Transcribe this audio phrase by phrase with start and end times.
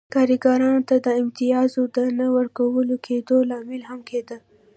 [0.15, 4.37] کارګرانو ته د امتیاز د نه ورکول کېدو لامل هم کېده.